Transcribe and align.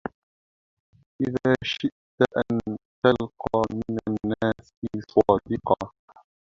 إذا 1.21 1.53
شئت 1.63 1.91
أن 2.21 2.77
تلقى 3.05 3.61
من 3.89 3.97
الناس 4.17 4.71
صادقا 5.07 5.91